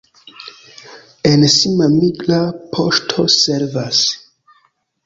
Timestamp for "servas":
3.39-4.05